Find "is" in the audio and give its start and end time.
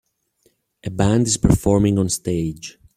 1.27-1.37